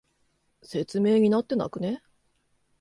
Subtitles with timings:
[0.63, 2.01] 説明になってなくね？